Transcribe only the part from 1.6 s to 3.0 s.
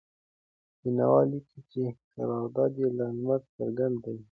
چې کردار یې لکه